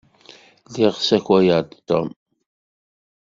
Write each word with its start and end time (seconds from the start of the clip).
Lliɣ 0.67 0.93
ssakayeɣ-d 0.97 1.69
Tom. 1.87 2.09